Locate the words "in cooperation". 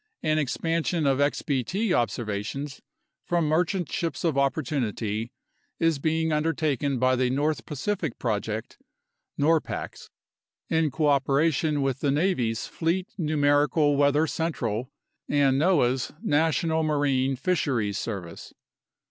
10.69-11.83